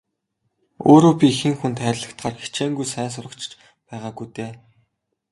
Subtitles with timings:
[0.91, 3.51] Өөрөө би хэн хүнд хайрлагдахаар хичээнгүй сайн сурагч ч
[3.87, 4.51] байгаагүй дээ.